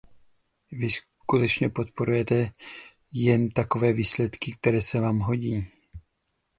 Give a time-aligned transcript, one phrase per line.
[0.71, 2.51] Vy skutečně podporujete
[3.13, 5.67] jen takové výsledky, které se vám hodí.